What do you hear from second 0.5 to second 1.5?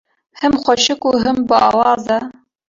xweşik û him